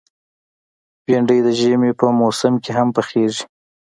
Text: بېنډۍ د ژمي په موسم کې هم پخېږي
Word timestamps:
بېنډۍ 1.05 1.39
د 1.43 1.47
ژمي 1.59 1.91
په 1.99 2.05
موسم 2.19 2.53
کې 2.63 2.71
هم 2.77 2.87
پخېږي 2.95 3.43